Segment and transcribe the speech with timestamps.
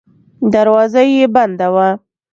[0.53, 1.87] دروازه یې بنده وه.